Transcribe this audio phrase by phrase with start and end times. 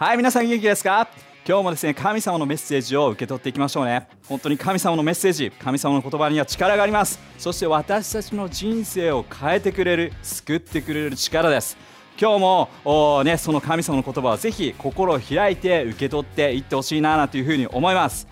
[0.00, 1.10] はい皆さん元気ですか？
[1.46, 4.08] 今日もですね神様のメッセージを受け取っていきましょうね。
[4.26, 7.20] 本当に神様のメッセージ神様の言葉には力があります。
[7.36, 11.76] そして私たちの人生を変えてくれる救ってくれる力です。
[12.18, 18.26] 今日もね、その神様の言葉をぜひ心を開いて受け取っていってほしいななというふうに思います。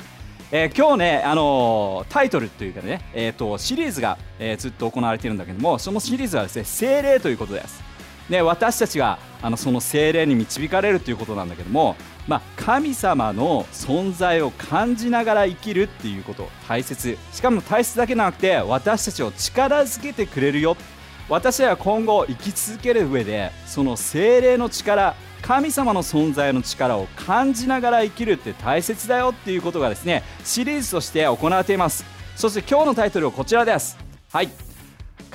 [0.51, 7.87] えー、今日ね、あのー、タイトルというかね、えーと、シリーズが、えー、ずっと行われているんだけどもそのシリーズはですね精霊ということです。
[8.29, 11.97] で私たちがあのその精霊に導かれるということなんだけども、
[12.27, 17.17] まあ、神様の存在を感じながら生きるっていうこと大切。
[17.33, 20.77] しかも大切だけじゃなくて私たちを力づけてくれるよ。
[21.29, 32.05] 私は今後生き続ける上でその精霊の力神様の存在の力を感じながら生きるって大切だよっていうことがですねシリーズとして行われています。
[32.35, 33.99] そして今日のタイトルはこちらです。
[34.33, 34.68] はい。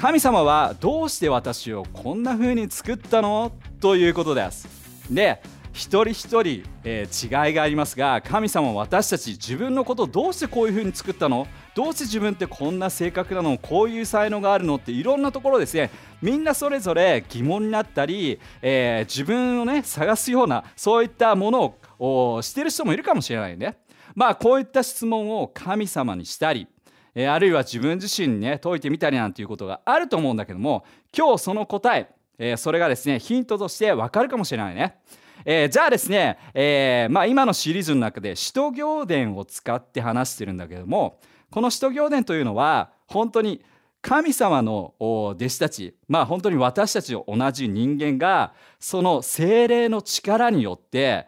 [0.04, 3.54] 神様はどうして私をこんな風に作ったの？
[3.80, 4.68] ということです。
[5.10, 11.48] で一人一人、えー、違いがありますが神様は私たち自分のことをどうしてこういう風に作ったの？
[11.74, 13.58] どうして自分ってこんな性格なの？
[13.58, 14.76] こういう才能があるの？
[14.76, 15.90] っていろんなところですね。
[16.22, 23.78] みんなそれぞれ疑問になったり、えー、自分をね探すようなそういったものをしてる人もいるかもしれないね。
[24.16, 26.68] まあこういった質問を神様にしたり
[27.16, 35.00] えあるいは自分自身にね解いてみたりなんていうことがあると思うんだけども今日その答ええそれがですねヒントとしてわかるかもしれないね。
[35.46, 41.20] えー、じゃあですね、え、まあ、今のシリーズの中で使徒行伝を使って話してるんだけども
[41.52, 43.62] この使徒行伝というのは本当に
[44.02, 51.28] 神様の弟子たちまあ本当に私たちと同じ人間がその精霊の力によって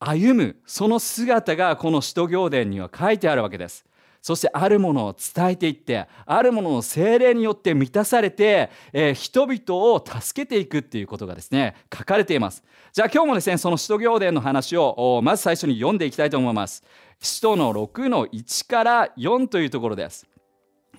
[0.00, 3.84] 歩むその姿がこの使徒行伝には書いてあるわけです。
[4.22, 12.62] そしてあるものを伝えていってあるものの精霊によって満たされて、えー、人々を助けていくっていうことがですね書かれています。
[12.92, 16.84] じゃあ今日もですねその使徒行伝の話をまず最初に読んでいきたいと思います。
[17.18, 20.28] 使徒の6の1から4というところです。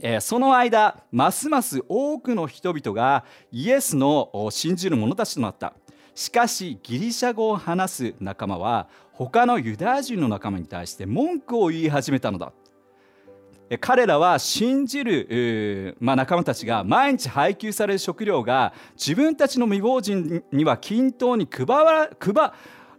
[0.01, 3.23] えー、その間ますます多くの人々が
[3.53, 5.73] イエスの信じる者たちとなった。
[6.13, 12.51] しかしギリシャ語を話す仲間は他のユダヤ人の仲間に対して文句を言い始めたのだ。
[13.79, 22.09] 彼らは信じる、まあ、仲間たちが毎日配給される食料が自分たちの未亡人には均等に配ら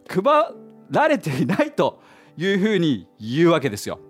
[0.09, 0.55] 配
[0.91, 2.01] られていないと
[2.37, 4.01] いうふうに言うわけですよ。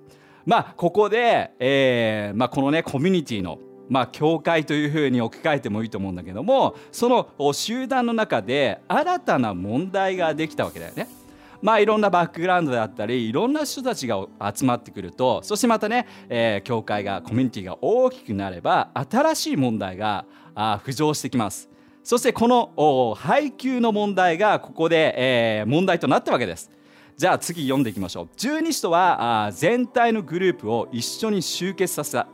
[0.47, 11.07] まあここで、えーまあ、このねコミュニティのまあ、教会というふうに置き換えてもいいと思うんだけどもその集団の中で新たな問題ができたわけだよね。
[11.65, 21.71] まあいろんなバックグラウンドであったりいろんな人たちが集まってくるとそしてまたね、えー、教会がコミュニティが大きくなれば新しい問題があ浮上してきます。
[22.03, 26.71] そしてこの配給の問題がここで、えー、問題となったわけです。
[27.17, 32.27] じゃあ次読んでいきましょう十二使徒は全体のグループを一緒に集結させた、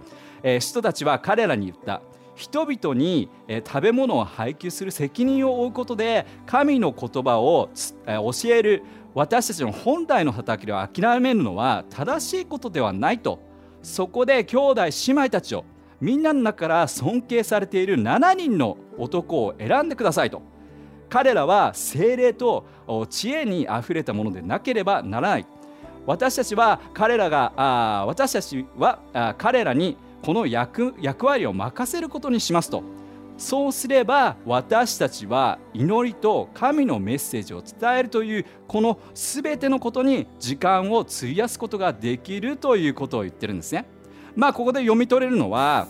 [0.43, 2.03] えー、使徒たちは彼らに言った
[2.41, 3.29] 人々に、
[3.67, 7.69] 食べ物を配給する責任を負うことで神の言葉を、
[8.07, 8.83] 教える
[9.15, 13.41] 私たちの本来の働きを諦めるのは正しいことではないと。
[13.83, 15.65] そこで兄弟姉妹たちを
[16.01, 20.43] みんなの中から尊敬されている7人の男を選んでくださいと。
[21.09, 22.65] 彼らは精霊と
[23.09, 25.47] 知恵にあふれたものでなければならない。
[26.07, 32.83] 私たちは彼らがあ私たちはあ彼らにこの役役割を任せることにしますと。
[33.41, 43.87] そうすれば私たちは祈りと神のメッセージを伝えるというこの全てのことに時間を費やすことができるということを言ってるんですね。
[44.37, 45.89] まあここで読み取れるのは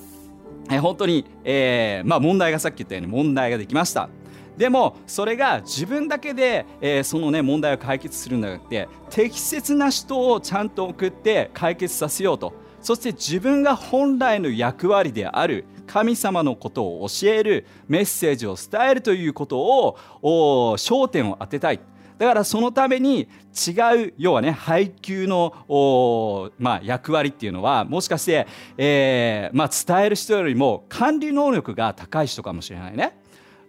[0.70, 4.08] え本当に、えー、まあ、問題がさっき言ったように問題ができました。
[4.56, 12.52] でもそれが自分だけで、えー、そのね問題を解決するんじゃなくて適切な人をちゃんと送って解決させようと
[12.82, 19.98] そして自分が本来の役割である神様のことを教えるメッセージを伝えるということを
[20.78, 21.80] 焦点を当てたい
[22.16, 23.28] だからそのために
[23.66, 28.46] 違う要はね配給の、まあ、役割っていうのはもしかして、
[28.78, 33.18] えーまあ、伝える人よりも管理能力が高い人かもしれないね。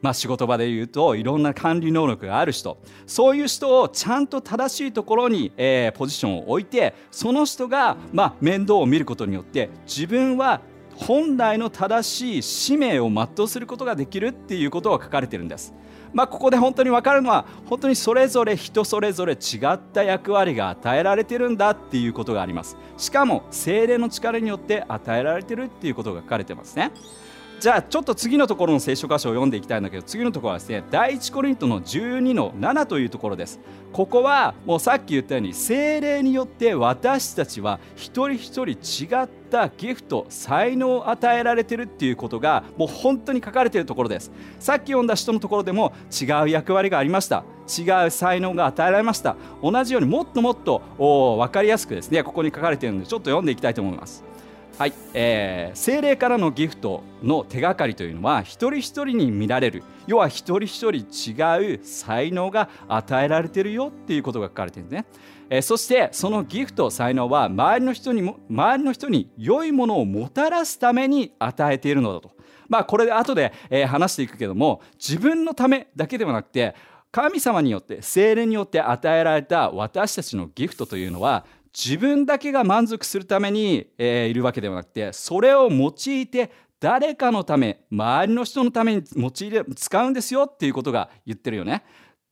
[0.02, 10.62] まあ、仕事場で言うといろんな管理能力がある人そういう人をちゃんと正しいところに、えー、ポジションを置いてその人が、まあ、面倒を見ることによって自分は
[10.96, 15.74] 本来の正しい使命を全うすることができるっていうことが書かれてるんです。
[16.14, 26.92] まあ、ここで本当に分かるのは本当にそれぞれ人それぞれ違った役割が与えられてるんだっていうことがありますしかも精霊の力によって与えられてるっていうことが書かれてますね
[27.62, 33.60] じゃあちょっと次のところの聖書箇所を読んでいきたいんだけど次のところはですね第一コリントの12の7というところです。
[33.94, 44.32] ここはもうさっき言ったように精霊によって私たちは一人一人違ったギフト才能を与えられてるっていうことがもう本当に書かれているところです。
[44.58, 47.44] さっき読んだ人のところでも違う役割がありました。
[47.68, 49.36] 違う才能が与えられました。
[49.62, 54.24] 同じようにもっともっと分かりやすくですねここに書かれてるのでちょっと読んでいきたいと思います。
[54.78, 59.84] はい、えー、精霊からのギフトの手がかりというのは一人一人に見られる。
[60.08, 65.06] 要は一人一人違う才能が与えられてるよっていうことが書かれてるんですね、
[65.50, 72.32] えー、そしてそのギフト才能は周りの人にも周りの人に良いものをもたらすために与えているのだと。
[72.68, 76.74] まあこれで後で、えー、話していくけども自分のためだけではなくて
[77.12, 91.84] 神様によって精霊によって与えられた私たちのギフトというのは自分だけが満足するために、えー、いるわけではなくてそれを用いて誰かのため周りの人のために用いる使うんですよっていうことが言ってるよね。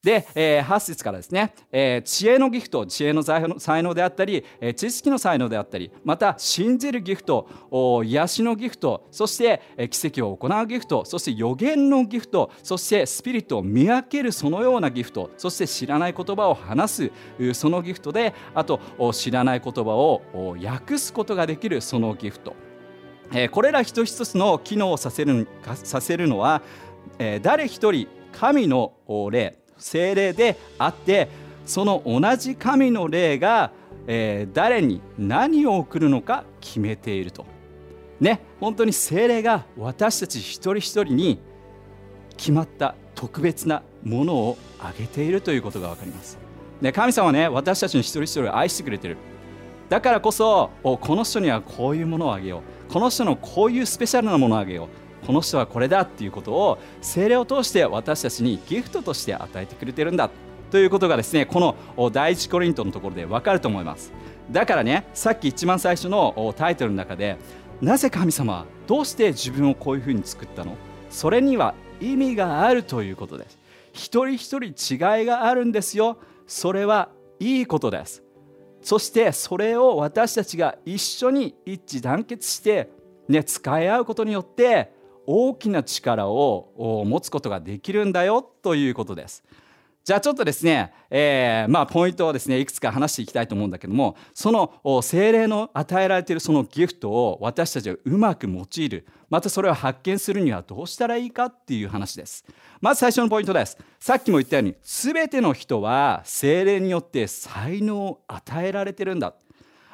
[0.02, 7.50] で、えー、8節からですね、えー、知恵のギフト知恵の才能であったり、えー、知識の才能であったりまた信じるギフト
[8.06, 17.12] 癒しのギフトそして、えー、奇跡を行うギフトそして予言のギフトそしてスピリットを見分けるそのようなギフトそして知らない言葉を話す
[17.54, 18.80] そのギフトであと
[19.12, 20.22] 知らない言葉を
[20.64, 22.56] 訳すことができるそのギフト、
[23.34, 25.46] えー、これら一つ一つの機能をさせる
[25.84, 26.62] させるのは、
[27.18, 28.94] えー、誰一人神の
[29.30, 29.59] 霊。
[29.80, 31.30] 精霊であって
[31.66, 33.72] その同じ神の霊が、
[34.08, 37.46] えー、誰に何を送るのか決めていると。
[38.20, 41.40] ね、本当に精霊が私たち一人一人に
[42.36, 46.38] 決まった特別なものをあげているということが分かります。
[46.82, 49.18] で神様はね私たちに一人一人を愛してくれてる。
[49.90, 54.88] だからこそこの人にはこういうものをあげようこの人のこういうスペシャルなものをあげよう
[55.26, 60.30] この人はこれだっていうことを精霊を通して私たちにギフトとして与えてくれてるんだ
[60.72, 64.12] ということがですねこの第一コリントのところでわかると思います。
[64.52, 67.38] だからねさっき一番最初のタイトルの中で
[67.82, 70.76] なぜ神様はどうして自分をこういうふうに作ったの？
[71.10, 73.58] それには意味があるということです。
[73.94, 76.18] 一人一人違いがあるんですよ。
[76.48, 78.24] それはいいことです。
[78.82, 82.90] そしてそれを私たちが一緒に一致団結して、
[83.28, 84.94] ね、使い合うことによって
[85.32, 89.44] 大きな力を持つことができるんだよということです。
[90.04, 99.06] じゃあちょっとですね、えー、まあポイントをですねいくつか話していきたいと思うんだけどもその精霊の与えられているそのギフトを私たちはうまく用いる。
[99.30, 102.44] またそれを発見するにはどうしたらいいかっていう話です。
[102.82, 103.78] まず最初のポイントです。
[104.00, 109.36] さっきも言ったように全ての人は精霊によって才能を与えられてるんだ。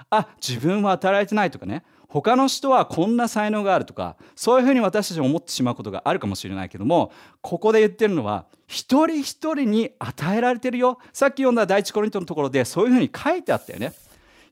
[0.10, 1.84] あ自分は与えられてないとかね。
[2.08, 7.12] 他の人はこんな才能があるとかそういうふうに私たち思ってしまうことがあるかもしれないけども
[7.42, 10.98] ここで言ってるのは一人一人に与えられてるよ。
[11.14, 13.94] さっき読んだ第一コリントのところでそういうふうに書いてあったよね。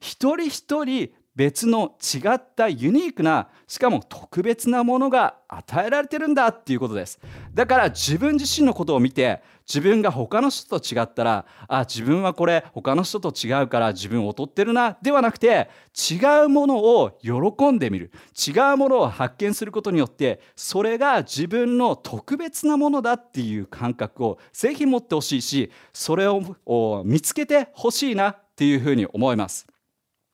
[0.00, 7.18] 一人一人別の違ったユニークなしかも特別なものが与えられてるんだっていうことです
[7.52, 15.70] だから自分自身のことを見て自分が他の人と違ったらあ自分はこれ他の人と違うから自分劣ってるなではなくて
[16.10, 29.73] 違うものを喜んでみる違うものを発見することによってそれが自分の特別なものだっていう感覚をぜひ持ってほしいしそれを見つけてほしいなっていうふうに思います。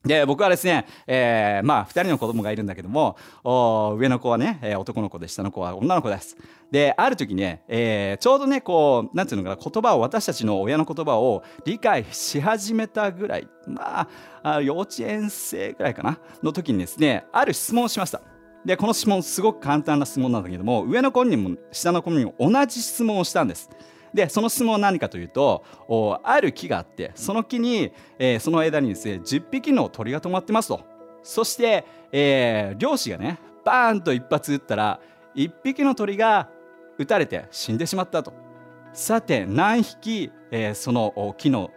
[0.05, 6.37] で僕はですね、えー、まあ2人の子供がいるんだけども上の子はね、えー、男の子で下の子は女の子です。
[6.71, 14.09] である時ね、えー、ちょうどねこうなんていうのかな言葉を私たちの親の言葉を理解し始めたぐらいま
[14.43, 18.23] あ幼稚園生ぐらいかなの時にですねある質問をしました。
[18.65, 23.69] でこの質問すごく簡単な質問なんだけども上の子にも下の子にも同じ質問をしたんです。
[24.13, 25.65] でその質問は何かというと
[26.25, 30.81] ある木があってその木に、えー、その枝にですね10匹の鳥が止まってますと。
[31.23, 35.01] そして、えー、漁師がねバーンと一発撃ったら
[35.37, 36.49] 1匹の鳥が
[36.99, 38.33] 撃たれて死んでしまったと。
[38.93, 41.71] さて何匹、えー、その木の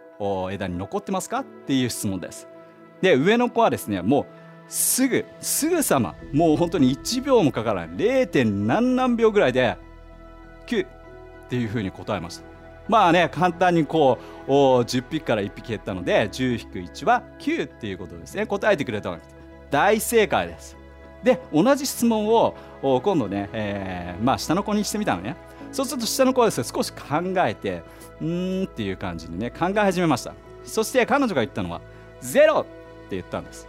[0.50, 1.40] 枝に残ってますか？
[1.40, 2.48] っていう質問です。
[3.00, 4.26] で上の子はですねもう
[4.66, 7.96] すぐすぐさまもう本当に1秒もかからない。
[7.96, 8.44] 0.
[8.66, 9.76] 何何秒ぐらいで
[11.46, 12.44] っていうふうに答えました。
[12.88, 18.46] まあね簡単にこう10匹から1匹減ったので10-1は9っていうことですね。
[18.46, 19.36] 答えてくれたわけです。
[19.70, 20.76] 大正解です。
[21.22, 25.36] で同じ質問を今度ね、えー、まあ下の子にしてみたのね。
[25.72, 26.98] そうすると下の子はですね少し考
[27.38, 27.82] えて
[28.20, 30.34] うーんっていう感じにね考え始めました。
[30.64, 31.80] そして彼女が言ったのは
[32.20, 32.64] ゼロっ
[33.08, 33.66] て言ったんです。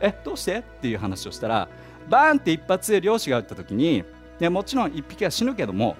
[0.00, 1.68] えどうしてっていう話をしたら
[2.08, 4.04] バーンって一発漁師が撃った時に
[4.38, 5.96] でもちろん1匹は死ぬけども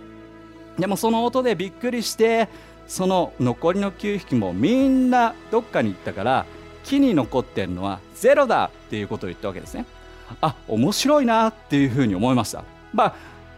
[0.78, 2.48] でもその音でびっくりして
[2.86, 6.46] その残りの9匹もみんなどっかに行ったから
[6.84, 9.86] 木に残ってるのはゼロだっていうことを言ったわけですね。
[10.40, 12.64] あ面白いなっていうふうに思いました。
[12.92, 13.14] まあ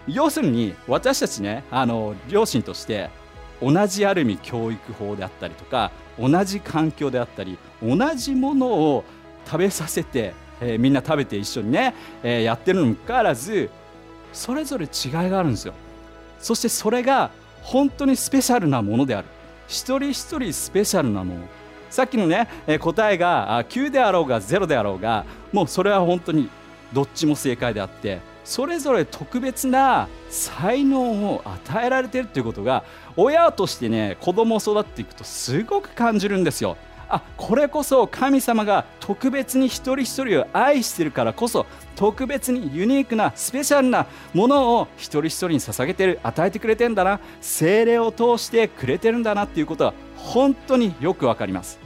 [0.06, 3.10] 要するに私たちねあの両親として
[3.60, 9.04] 同じある意味教育法であったりとか同じ環境であったり同じものを
[9.44, 13.70] 食べさせて、えー、みんな食べて一緒にね、えー、やってるのにかかわらず
[14.32, 15.74] それぞれ違いがあるんですよ。
[16.40, 17.30] そしてそれが
[17.62, 19.28] 本当にスペシャルなものである
[19.66, 21.40] 一人一人スペシャルなもの
[21.90, 22.48] さっきのね、
[22.80, 26.50] 答えが9であろうが0であろうがもうそれは本当に
[26.92, 32.84] どっちも正解であってそれぞれ特別な才能を与えられているということが
[33.16, 36.76] 親としてね子供を育っていくとすごく感じるんですよ。
[37.08, 47.20] あこれこそ神様が特別に一人一人を愛してるからこそ特別にユニークなスペシャルなものを一人一人に捧げてる与えてくれてんだな。
[47.40, 51.78] 精霊を通してくれてるんだなっていうことは本当によくわかります。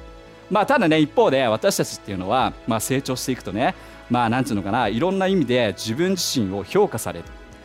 [0.50, 3.74] まあただね一方で私たちっていうのは、まあ、成長していくとね
[4.10, 7.24] まあなんていうのかないろんな意味で自分自身を評価される。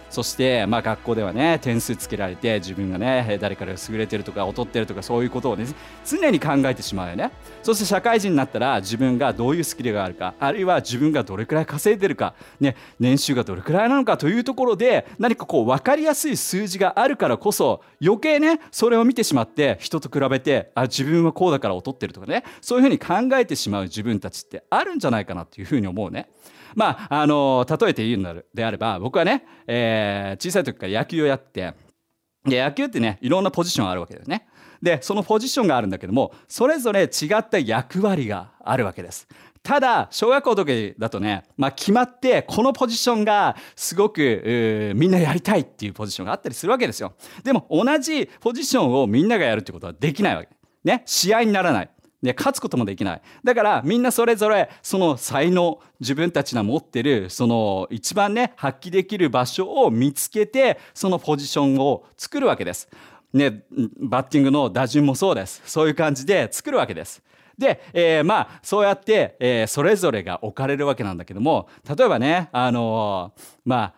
[0.09, 5.65] そして、まあ、学校ではね点数つけられて自分がね誰から優れてるとか劣ってるとかそういうことをね
[6.05, 7.31] 常に考えてしまうよね
[7.63, 26.29] そして社会人になったら自分がどういうスキルがあるかあるいは自分がどれくらい稼いでるか、ね、年収がどれくらいなのかというところで何かこう分かりやすい数字があるからこそ余計ねそれを見てしまって人と比べてあ自分はこうだから劣ってるとかねそういうふうに考えてしまう自分たちってあるんじゃないかなというふうに思うね。
[26.77, 31.73] まあ、あの例えて言うのであれば僕はね、えー、小さい時から野球をやって
[32.45, 34.47] で野球ってねいろんなポジションがあるわけですね。
[34.79, 39.27] でそのポジションがあるんだけどもそれぞれ違った役割があるわけです。
[39.63, 50.49] ただ小学校の時だとね、まあ、決まってこのポジションがすごくみんなやりたいっていうポジションがあったりするわけですよでも同じポジションをみんながやるってことはできないわけ
[50.85, 51.89] ね試合にならない
[52.21, 62.89] で勝つこともできないだからみんなそれぞれその才能自分たちが持ってるその一番ね発揮できる場所を見つけてそのポジションを作るわけです。
[63.33, 63.65] ね、
[63.99, 67.21] バッティングの打順もそうですそういう感じで作るわけです。
[67.57, 73.93] で、えー、まあそうやって、えー、それぞれが置かれるわけなんだけども例えばねあのー、まあ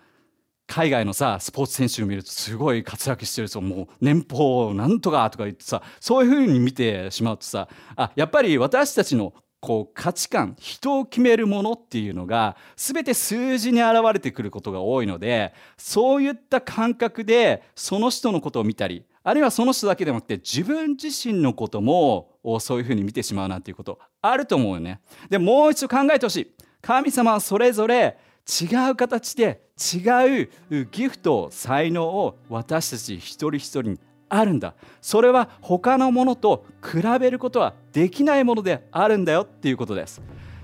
[0.70, 25.02] 海外のさスポーツ選手を見るとすごい活躍してる人もう年俸なんとかとか言ってさそういうふうに見てしまうとさあやっぱり私たちのこう価値観人を決めるものっていうのが全て数字に表れてくることが多いのでそういった感覚でその人のことを見たりあるいはその人だけでなくて自分自身のこともそういうふうに見てしまうなんていうことあると思うよね。
[25.30, 26.52] でもう一度考えてほしい。
[26.82, 28.18] 神様はそれぞれ
[28.50, 34.74] 違う形で違うギフト才能を私たち一人一人にあるんだ。
[35.02, 40.22] それは他のものと比べることはできないものであるんだよっていうことです。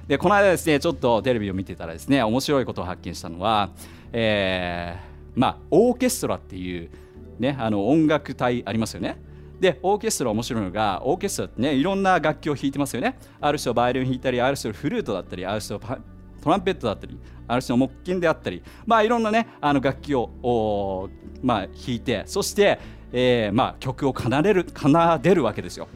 [0.08, 3.72] でこの間ですねちょっとテレビを見てたらですね面白いことを発見したのは、
[4.13, 6.92] えー、まあオーケストラっていう、
[7.39, 9.20] ね、あの音楽隊ありますよね。
[9.60, 13.18] でオーケストラ面白いのがオーケストラってねいろんな楽器を弾いてますよね。
[13.42, 16.00] ある人はバイオリン弾いたりある人はフルートだったりある人は
[16.46, 21.10] トランペットだったりある種の木琴であったり、まあ、いろんなねあの楽器を
[21.42, 22.80] まあ、弾いてそして、
[23.12, 25.88] えーまあ、曲を奏でる奏でるわけですよ。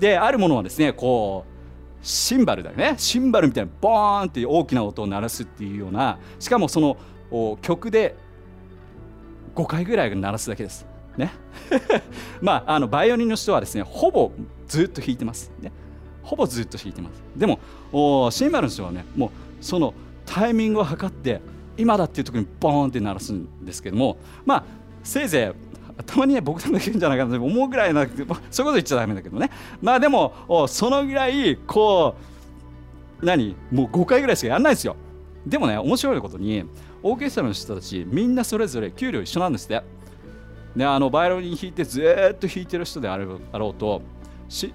[0.00, 8.16] であるものはですねこうシンバルだよねシンバルみたいなボーンっていう大きな音を鳴らすっていうようなしかもその曲で
[9.54, 10.86] 5回ぐらい鳴らすだけです。
[11.18, 11.32] ね、
[12.40, 14.32] まああのバイオリンの人はですねほぼ
[14.66, 15.52] ずっと弾いてます。
[15.60, 15.70] ね、
[16.22, 17.22] ほぼずっと弾いてます。
[17.36, 19.94] でもシンバルの人はねもうその
[20.26, 21.40] タイミングを測って
[21.76, 24.64] 今だっていう時にボーンって鳴らすんですけどもまあ
[25.02, 29.50] せいぜいたまにね僕でもできるんじゃないかなと思うぐらいなそういうこと言っちゃだめだけどね。
[29.82, 32.14] まあでもそのぐらいこ
[33.20, 34.96] う何もう5回ぐらいしかやらないですよ。
[35.46, 36.64] でもね面白いことに
[37.02, 39.82] オーケストラの人たちみんなそれぞれ給料一緒なんですって。
[40.76, 44.02] であのバイオリン弾いてずっと弾いてる人であろうと、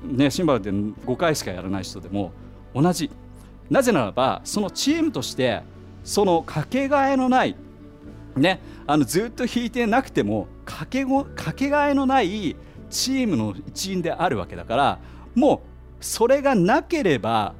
[0.03, 2.33] ね、シンバルで5回しかやらない人でも
[2.73, 3.09] 同じ
[3.69, 5.61] なぜならばそのチームとして
[6.03, 7.55] そのかけがえのない
[8.35, 12.55] ねあのずっと引いてなくてもかけごかけがえのない
[12.89, 14.99] チームの一員であるわけだから
[15.35, 15.63] も
[15.99, 17.55] うそれがなければ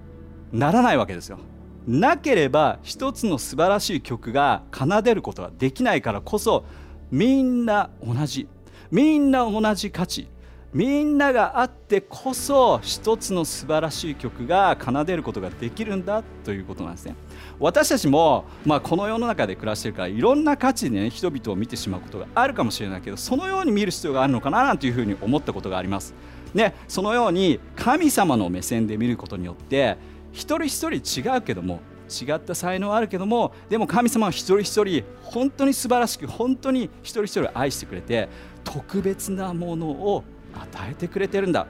[0.51, 1.39] ならないわけですよ。
[1.88, 6.63] なければ一つの素晴らしい曲が奏でることができないからこそ
[7.12, 8.48] みんな同じ
[8.89, 10.29] みんな同じ価値
[10.74, 17.15] みんながあってこそ一つの素晴らしい曲が奏でることができるんだということなんですね
[17.60, 26.13] 私たちも、まあ、この世の中で暮らしてるからいろんな価値で、ね、人々を見てしまうことがあるかもしれないけどそのように見る必要があるのかななんていうふうに思ったことがあります。
[26.56, 29.98] ね、そのように神様の目線で見ることによって
[30.32, 38.30] 一人一人違うけども違った才能あるけどもでも神様は一人一人本当に素晴らしく本当に一人一人愛してくれて
[38.63, 41.67] 特別なものを与えてくれてるんだ。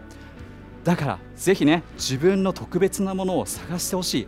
[0.84, 4.28] だからぜひね自分の特別なものを探してほしい。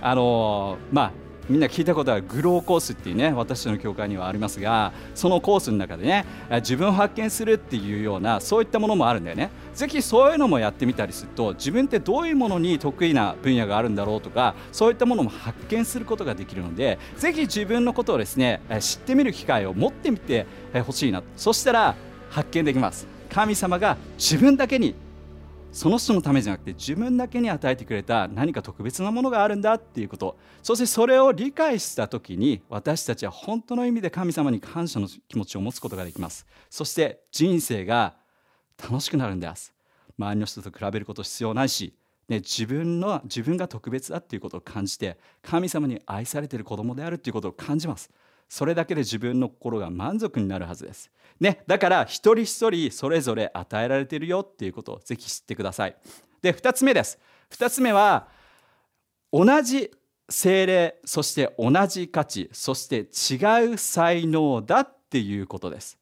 [0.00, 1.12] あのー、まあ
[1.48, 9.50] みんな聞いたことはグローコースっていうね私の教会にはありますがそのコースの中でね自分を発見するっていうようなそういったものもあるんだよね。
[9.74, 20.46] ぜひそういうのもやってみたりすると自分ってどういうものに得意な分野があるんだろうとかそういったものも発見することができるのでぜひ自分のことをですね知ってみる機会を持ってみて
[20.84, 21.94] ほしいなそしたら
[22.30, 23.17] 発見できます。
[23.30, 24.94] 神様が自分だけに
[25.72, 30.36] その人のためじゃなくて自分だけに与えてくれた何か特別なものがあるんだっていうこと。
[30.62, 36.46] そしてそれを理解した時に私たちは本当の意味で神様に感謝の気持ちを持つことができます。
[36.70, 38.14] そして人生が
[38.82, 39.74] 楽しくなるんです。
[40.18, 41.94] 周りの人と比べること必要ないし、
[42.28, 48.10] ね、自分の自分が特別だっていうことを感じて神様に愛されている子供であるっていうことを感じます。
[48.48, 51.10] それだけで自分の心が満足になるはずです。
[51.40, 55.96] ね、だから一人一人それぞれ与えられているよっていうことをぜひ知ってください。
[56.42, 57.18] で2つ目です。
[57.50, 58.28] 2つ目は
[59.32, 59.90] 同じ
[60.28, 65.98] 精霊そして同じ価値そして違う才能だっていうことです。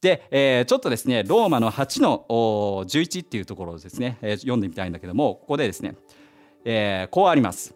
[0.00, 5.96] で、えー、ちょっとですねローマの8の11っていうところをですね、えー、読んでみたいんだけどもここでですね、
[6.64, 7.74] えー、こうあります。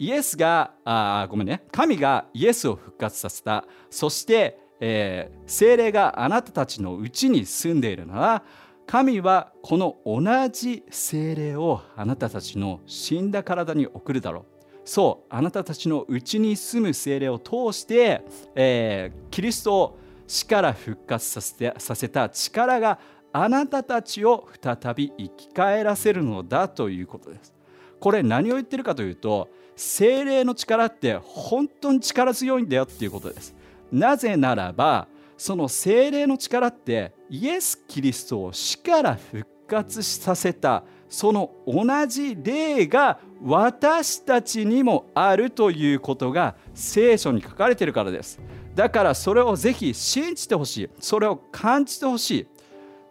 [0.00, 8.42] イエスがあごめんね神がイエスを復活させたそして、えー、精霊があなたたちのうちに住んでいるなら
[8.86, 14.44] 神はこの同じ精霊をあなたたちの死んだ体に送るだろう
[14.84, 22.98] そうあなたたちのうちに住む精霊を通して、えー、キリストを死から復活させてさせた力が
[23.32, 27.58] あなたたちを再び生き返らせるのだということです。
[28.00, 33.54] これ何を言ってるかというと精霊の力って本当に力強いんだよっていうことです
[33.92, 48.40] なぜならばその精霊の力ってイエス・キリストを死から復活させたその同じ霊が私たちにもあるということが聖書に書かれているからです。
[48.74, 50.90] だからそれをぜひ信じてほしい。
[51.00, 52.46] それを感じてほしい。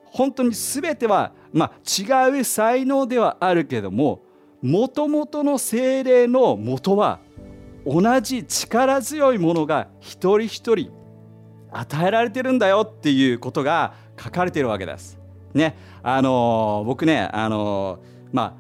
[0.06, 4.22] 本当に全ては、まあ、違う才能ではあるけども
[4.62, 7.20] もともとの精霊のもとは
[7.88, 10.92] 同じ力強いものが一人一人
[11.72, 15.18] 与えられてるんだよっていうことが書かれてるわけです。
[15.54, 18.00] ね、あのー、僕ね、あのー、
[18.34, 18.54] まあ、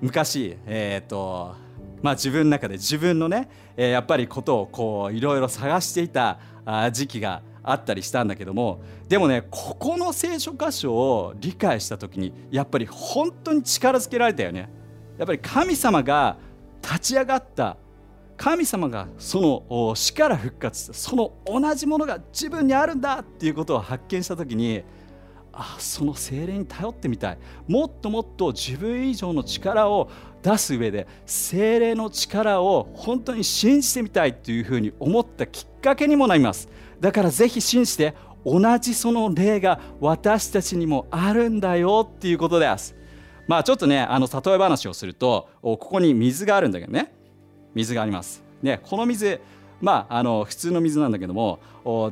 [0.00, 1.56] 昔、えーと
[2.02, 6.38] まあ、自分の中で自分のね、えー、やっぱりことをこういろいろ探していた
[6.92, 14.68] 時期があったりしたんだけどもでもねここの聖書箇所を理解した時にやっぱり本当に力づけられたよね。
[15.18, 16.36] やっぱり神様が
[16.82, 17.76] 立ち上がった
[18.36, 24.82] 神様がその死から復活したその同じものが自分にあるんだっていうことを発見した時に
[25.52, 27.38] あその精霊に頼ってみたい。
[27.66, 30.10] もっともっと自分以上の力を
[30.42, 36.68] 出す上で精霊の力を本当に信じてみたいというふうに思ったきっかけにもなります。
[37.00, 42.94] だからぜひ信じて同じその霊が私たちにもあるんだよっていうことです。
[43.48, 47.15] まあちょっとねあの例え話をするとここに水があるんだけどね。
[47.76, 48.42] 水があります。
[48.62, 49.38] ねこの水
[49.80, 51.60] まああの普通の水なんだけども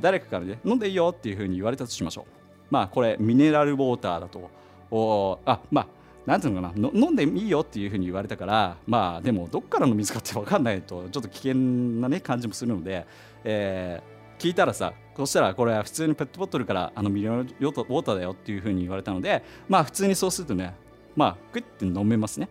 [0.01, 2.25] 誰かからね飲んでいいよっていうふうに言われたとしましょう。
[2.71, 4.51] まあこれミネラルウォーターだと。
[4.91, 5.87] おあまあ
[6.27, 13.07] なんていうのかな飲んでいいよっていうふうに言われたからまあでもどっからの水かって分かんないとちょっと危険なね感じもするので、
[13.43, 20.75] えー、聞いたらさそしたらこれは普通にペットボトルからあのミネラルウォーターだよっていうふうに言われたのでまあ普通にそうするとね
[21.17, 22.49] まあグッて飲めますね。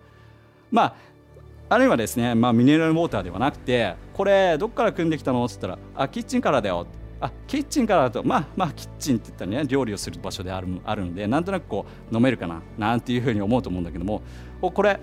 [0.71, 0.95] まあ
[1.73, 5.43] あるいはですね、まあ、ミネラルウォーターではなくてこれどっから組んできたの？
[5.43, 6.85] って言ったらあキッチンからだよ。
[7.19, 14.21] あキッチンからだとまあまあキッチンって言ったらね料理をする場所であるあるのでなんとなくこう飲めるかななんていうふうに思うと思うんだけども
[14.61, 14.99] おこれ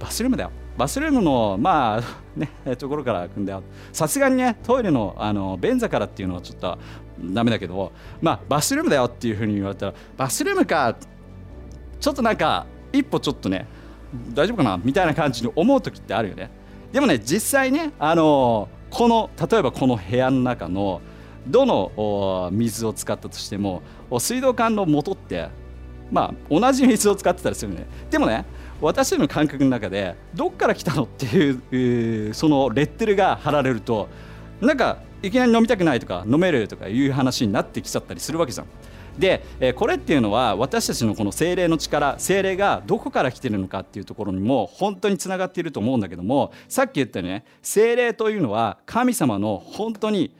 [0.00, 0.50] バスルームだよ。
[0.76, 2.02] バスルームのまあ
[2.34, 3.62] ねところから組んだよ。
[3.92, 6.76] さすがにねトイレのあの便座からっていうのはちょっと
[7.22, 10.96] ダメだけどまあバスルームだよっていうふうに言われたらバスルームか。
[12.00, 13.66] ちょっとなんか一歩ちょっとね
[14.32, 16.50] 大丈夫かなみたいな感じに思う時ってあるよね
[16.92, 21.00] でもね実際ねあのこの例えばこの部屋の中の
[21.46, 23.82] どの水を使ったとしても
[24.18, 25.48] 水道管の元って
[26.10, 28.44] まあ同じ水を使ってたりするねでもね
[28.80, 34.08] 私たちの感覚の中でどっから来たのっていうそのレッテルが貼られると
[34.60, 38.66] なんかいきなり飲みたくないとか飲めるとかいう話になってきちゃったりするわけじゃん。
[39.18, 50.34] で、えこれっていうのは私たちのこの精霊の力精霊がどこから来てるのかっていうところにも本当につながっていると思うんだけどもさっき言ったよね精霊というのは神様の本当に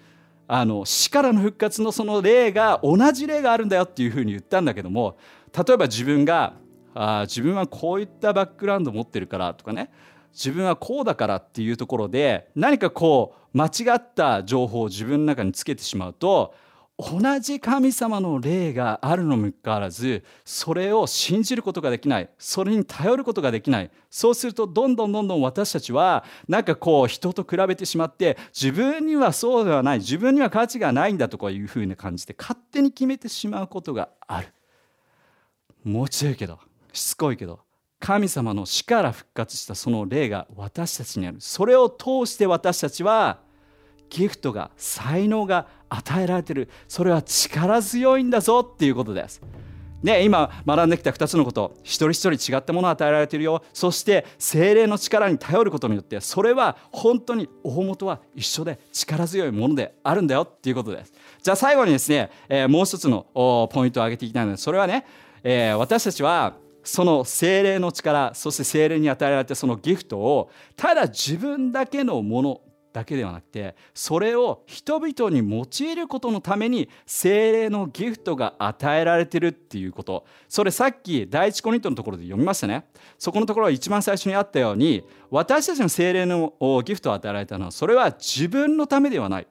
[0.46, 5.16] あの死からの復活のその霊が同じ霊があるんだよっていうふうに言ったんだけども
[5.56, 6.54] 例えば自分が
[6.94, 9.90] あ自分はこういったバックグラウンド持ってるからとかね
[10.32, 16.54] 自分はこうだからっていうところで何かこう間違った情報を自分の中につけてしまうと
[16.96, 23.90] 同じ神様の霊があるのにもかかわらずそれを信じることができないそれに頼ることができない。
[24.08, 34.48] そうするとどんどんどんどん私たちはなんかこう人と比べてしまって自分にはそうではない自分には価値がないんだとかいうふうに感じて勝手に決めてしまうことがある。
[35.82, 36.60] もう強いけど
[36.92, 37.58] しつこいけど
[37.98, 41.38] 神様の死から復活したその霊が私たちにある。
[41.40, 43.40] それを通して私たちは
[44.10, 46.68] ギフトが才能が与えられている。
[46.88, 49.40] それは力強いんだぞっていうことです。
[50.04, 53.64] ね、今学んできた2つのこと一人一人違ったものを与えられているよ。
[53.72, 61.14] そして精霊の力に頼ることによってそれは本当に大元は一緒で力強いものであるんだよっていうことです。
[61.42, 65.06] じゃあ最後にですね、えー、もう一つのポイントを挙げていきたいのでそれはね、
[65.42, 72.60] えー、私たちはその精霊の力そして精霊に与えられたそのギフトをただ自分だけのもの
[72.94, 80.24] だけではなくてそれを人々に用いることのために精霊のギフトが与えられてるっていうこと。
[80.48, 82.86] それさっき第一コリントのところで読みましたね。
[83.18, 86.54] そこのところは一番最初にあったように私たちの精霊の
[86.84, 89.46] ギフトを与えられたのはそれは自分のためではない。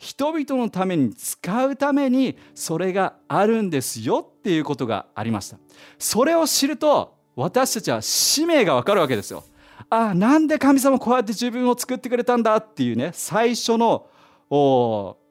[0.00, 5.58] 人々のために使うためにそれがあるんですよっていうことがありました。
[5.98, 9.44] それを知ると私たちは使命がわかるわけですよ。
[9.90, 14.06] あなんで神様こうやって自分を作ってくれたんだっていうね最初の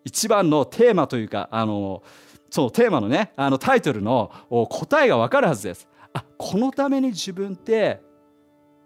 [0.03, 2.01] 一番のテーマというかあの
[2.49, 4.31] そうテーマのねあのタイトルの
[4.69, 5.87] 答えが分かるはずです。
[6.13, 8.01] あこのために自分って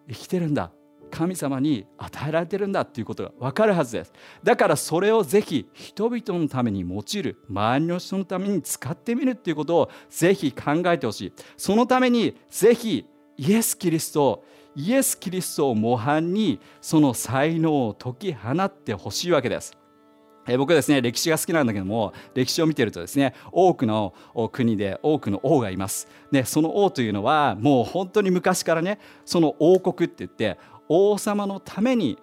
[0.10, 0.71] 生きてるんだ。
[1.12, 4.13] 神様に与えられてるんだっていうことが分かるはずです。
[4.43, 11.34] だからそれをぜひ人々のために用いる周りの人のために使ってみるっていうことをぜひ考えてほしい。
[11.57, 13.05] そのためにぜひ
[13.38, 19.77] イエス・キリストをイエス・キリストを模範にその才能を解き放ってほしいわけです。
[20.47, 24.13] え僕ですね歴史が好きなんだけども歴史を見てるとですね多くの
[24.51, 26.07] 国で多くの王がいます。
[26.31, 30.57] でその王というのはもう本当に昔からねその王国って言って
[30.89, 32.17] 王様のために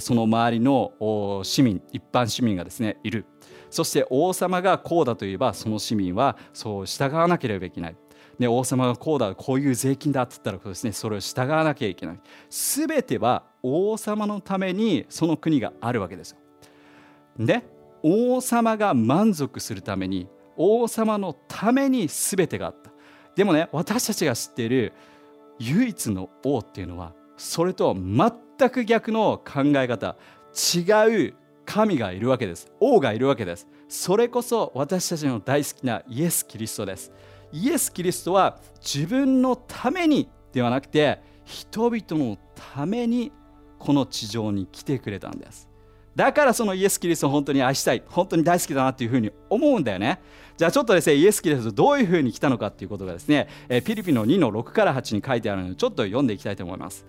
[0.00, 3.26] その周りの市民一般市民がですねいる。
[3.70, 7.96] そして王様がこうだといえばその市民はそう従わなければいけない。
[8.38, 12.20] ね、王様がこうだこういう税金だって言ったらです、ね、それを従わなきゃいけない。
[12.50, 16.38] 全ては王様のためにその国があるわけですよ。
[17.38, 17.62] で
[18.02, 22.90] 王様が満足するために王様のために全てがあった。
[23.34, 24.92] でもね私たちが知っている
[25.58, 30.16] 唯一の王っていうのはそれと全く逆の考え方。
[30.54, 31.34] 違う
[31.66, 32.70] 神がいるわけです。
[32.78, 33.66] 王がいるわけです。
[33.88, 37.12] それこそ私たちの大好きなイエス・キリストです。
[37.54, 42.36] イエス・キリストは自分のためにではなくて人々の
[42.74, 43.30] ために
[43.78, 45.68] この地上に来てくれたんです。
[46.16, 48.02] だからそのイエス・キリストを本当に愛したい。
[48.06, 50.20] 本当に大好きだなっていうふうに思うんだよね。
[50.56, 53.46] じゃあちょっとですねイエス・キリストどういうふうに来たのかっていうことがですね
[53.84, 57.06] ピリピの2の6から8に書いてあるのでちょっと読んでいきたいと思います。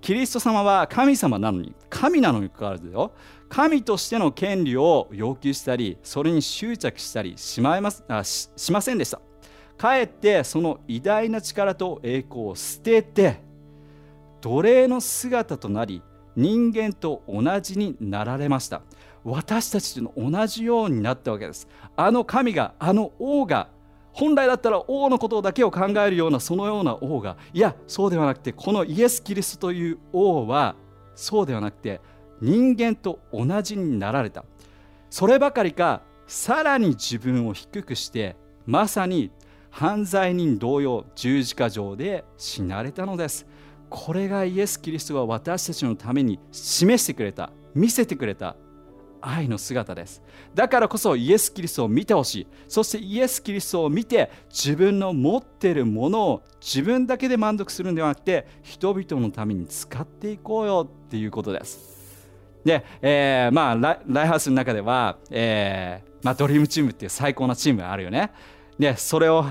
[0.00, 3.12] キリスト様は神様なのに神なのにかかわらずよ。
[3.48, 9.20] 神としての権利を要求したりそれに執着したりしまいますあしませんでした。
[9.84, 13.42] かえってその偉大な力と栄光を捨てて
[14.40, 16.00] 奴隷の姿となり
[16.34, 18.80] 人間と同じになられました。
[19.24, 21.68] 私たちと同じようになったわけです。
[21.96, 23.68] あの神があの王が
[24.14, 30.76] 本来だったら王のことだけを考えるようなそのような王がいやそうではなくてこのイエス・キリストという王は
[31.14, 32.00] そうではなくて
[32.40, 34.46] 人間と同じになられた。
[35.10, 39.30] そればかりかさらに自分を低くしてまさに
[39.74, 43.44] 犯罪人同様十字架上で死なれたのです。
[43.90, 48.54] これがイエス・キリストが私たちのために示してくれた見せてくれた
[49.20, 50.22] 愛の姿です。
[50.54, 52.46] だからこそイエス・キリストを見てほしい。
[52.68, 62.28] そしてイエス・キリストを見て自分の持っているものを自分だけで満足するんではなくて人々のために使っていこうよっていうことです。
[62.64, 68.30] で、えー、まあライハウスの中では、えーまあ、ドリームチームっていう最高なチームがあるよね。
[68.78, 69.44] でそれを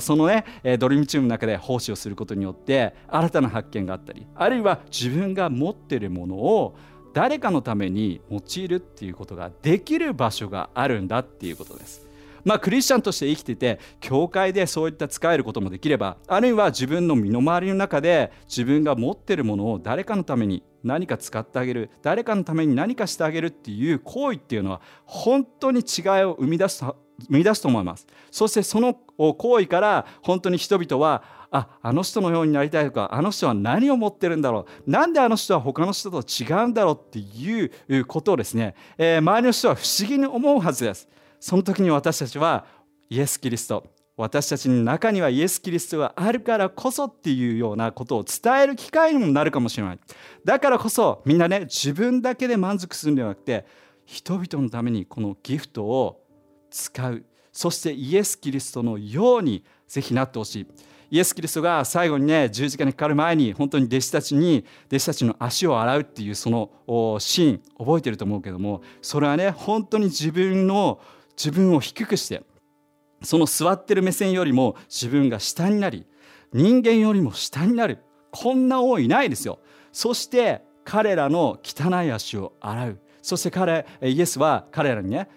[0.00, 0.44] そのね
[0.78, 6.76] ドリームチームの中で奉仕をすることによって新たな発見があったりあるいは自分が持っているものを
[7.14, 12.07] 誰かのために用いるっていうことができる場所があるんだっていうことです。
[12.48, 26.94] まあ、クリスチャンとして生きてて教会でそういった使えることもできればあるいは自分の身の回りの中で自分が持ってるものを誰かのために何か使ってあげる誰かのために何かしてあげるっていう行為っていうのは本当に違いを生み出す生
[27.28, 28.06] み出すと思います。
[28.30, 41.08] そしてその行為から本当に人々はああの人のようになりたいとかあの人は何を持ってるんだろうなんであの人は他の人と違うんだろうっていうことをですね、えー、周りの人は不思議に思うはずです。
[41.40, 42.66] その時に私たちは
[43.10, 43.84] イエス・キリスト。
[44.16, 49.98] 私たちの中にはイエス・キリストがあるからこそっていうようなことを伝える機会にもなるかもしれない。
[50.44, 53.64] だからこそみんなね自分だけで満足するんではなくて
[54.04, 56.24] 人々のためにこのギフトを
[56.70, 57.24] 使う。
[57.52, 60.66] そしてイエス・キリストのようにぜひなってほしい。
[61.10, 66.70] イエス・キリストが最後にね十字架にかかる前に本当に弟子たちに弟子たちの足を洗うっていうその
[67.20, 71.00] シーン覚えてると思うけどもそれはね本当に自分の
[71.38, 72.42] 自分を低くして
[73.22, 76.06] その座ってる目線よりも自分が下になり
[76.52, 77.98] 人間よりも下になる。
[78.30, 79.58] こんな王いないですよ。
[79.92, 82.98] そして彼らの汚い足を洗う。
[83.22, 85.28] そして彼イエスは彼らにね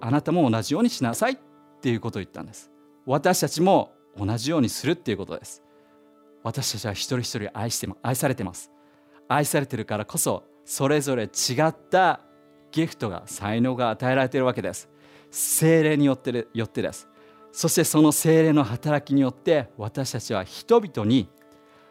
[0.00, 1.32] あなたも同じようにしなさい。
[1.32, 1.36] っ
[1.80, 2.70] ていうことを言ったんです。
[3.06, 5.62] 私たちも同じようにするっていうことです。
[6.42, 8.70] 私たちは一人一人愛して愛されてます。
[9.28, 11.28] 愛されてるからこそそれぞれ違
[11.66, 12.20] った
[12.70, 14.88] ギフトが才能が与えられているわけです。
[15.30, 17.08] 精霊によってよってです。
[17.52, 21.28] そしてその精霊の働きによって私たちは人々に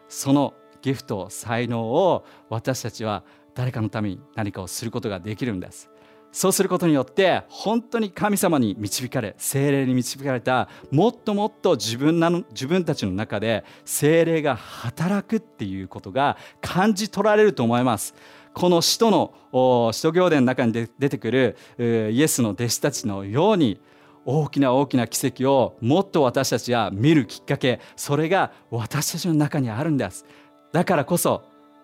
[0.08, 3.22] そのギフト才能を私たちは
[3.54, 5.90] 誰かのために何かをすることができるんです。
[6.32, 18.14] そうすることによって本当に神様に導かれ精霊に導かれたもっともっと自分なの自分たちの中で精霊が働くっていうことが感じ取られると思います。
[18.54, 23.80] この使徒の使徒行伝の中に出てくるイエスの弟子たちのように
[24.24, 30.26] 大きな大きな奇跡をもっと私たちが見るきっかけそれが私たちの中にあるんです。
[30.72, 31.42] だからこそ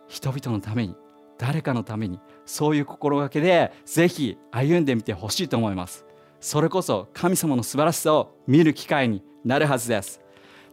[0.09, 0.95] 人々のために
[1.39, 6.05] 誰かのためにそういう心がけでぜひ歩んでみてほしいと思います。
[6.41, 10.21] それこそ神様の素晴らしさを見る機会になるはずです。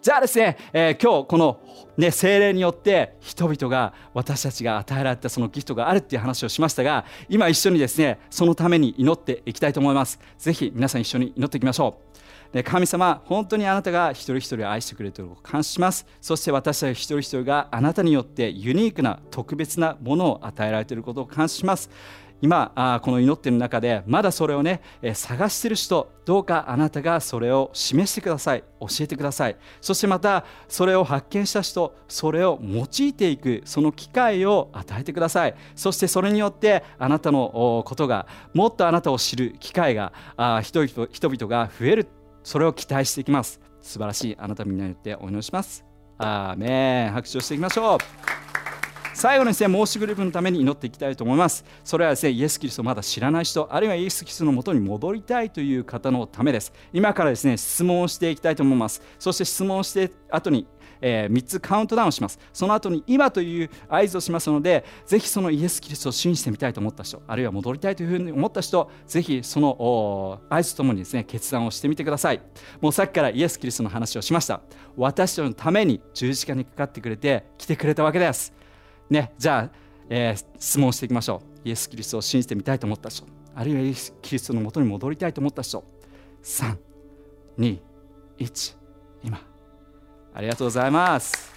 [0.04, 1.62] じゃあですね、えー、今日この、
[1.96, 10.20] ね、精霊によって人々が私たちが与えられたそのギフトがあるっていう話をしましたが今一緒にですねそのために祈っていきたいと思います。
[10.38, 11.96] ぜひ皆さん一緒に祈っていきましょ
[12.52, 12.54] う。
[12.54, 16.06] で神様本当にあなたが一人一人愛してくれていることを感謝します。
[16.20, 21.89] そして私たち一人一人があなたによってユニークな特別なものを与えられていることを感謝します。
[22.44, 24.82] 今この祈っている中でまだそれをね、
[25.14, 28.66] 探している人どうかあなたがそれを示してください。
[28.82, 29.56] 教えてください。
[29.80, 35.56] そしてまたそれを発見した人それを用いていくその機会を与えてください。
[35.74, 40.12] そしてそれによってあなたのことがもっとあなたを知る機会が
[40.64, 42.10] 人々人々が増える。
[42.44, 43.62] それを期待していきます。
[43.82, 44.38] 素晴らしい。
[44.38, 45.86] あなたみんなによってお祈りします。
[46.18, 47.12] アーメン。
[47.14, 48.53] 拍手をしていきましょう。
[49.13, 51.63] 最後にですね申しグループのために祈っていきたいと思います。
[51.84, 56.73] それはですねイエス・キリストをまだ知らない人あるいはイエス・キリストのもとに戻りたいという方のためです。
[56.91, 59.02] 今からですね質問をしていきたいと思います。
[59.19, 60.67] そして質問をして後に
[61.06, 62.39] えー、3つカウントダウンします。
[62.54, 72.41] その後に今という合図をしますのでぜひそのイエス・キリストを信じてみたいと思った人あるいは戻りたいというふうに思った人ぜひその合図ともにですね決断をしてみてください。
[72.80, 74.62] もうさっきからイエス・キリストの話をしました。
[74.95, 78.62] 私たちのために十字架にかかってくれて来てくれたわけです。
[79.10, 79.78] ね、じゃあ、
[80.10, 81.68] えー、質問していきましょう。
[81.68, 85.84] イエス・キリストを信じてみたいと思った人、あるいはイエス・キリストのもとに戻りたいと思った人、
[86.44, 86.78] 3、
[87.58, 87.80] 2、
[88.39, 88.76] 1、
[89.24, 89.39] 今。
[90.34, 91.54] ありがとうございます。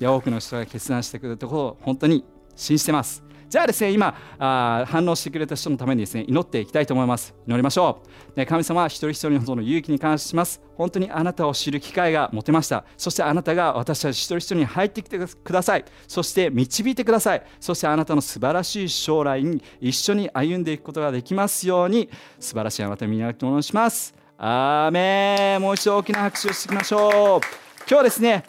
[0.00, 2.24] いや多くの人が決断してくれたころを本当に
[2.56, 3.22] 信じてます。
[3.50, 7.34] じゃあですね今あ反応してくれた人のためにですね祈っていきたいと思います。
[7.48, 8.00] 祈りましょ
[8.36, 10.62] う、ね、神様一人一人のその勇気に感謝します。
[10.76, 12.84] 本当にあなたを知る機会が持てました。
[12.96, 15.84] そしてあなたが私たち一人一人に入ってきてください。
[16.06, 17.42] そして導いてください。
[17.58, 22.08] そしてあなたの素晴らしい将来に一緒に歩んでいくことができますように。
[22.38, 24.14] 素晴らしいあなたを見なとお願いします。
[24.38, 25.60] アーメン。
[25.60, 27.69] もう一度大きな拍手をしていきましょう。
[27.90, 28.44] 今日はですね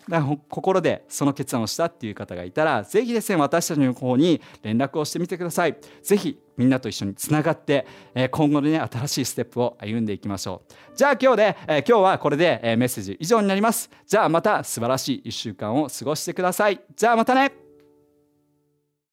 [0.50, 5.76] 心でその決断をしたっていう方がいたらぜひですね私たちの方に連絡をしてみてください。
[6.04, 7.88] ぜひみんなと一緒につながって
[8.30, 10.96] 今後のね新しいステップを歩んでいきましょう。
[10.96, 13.90] じゃあ今日で今日はこれでメッセージ以上になります。
[14.06, 16.80] じゃあまた素晴らしい1週間を過ごしてください。
[16.96, 17.71] じゃあまたね。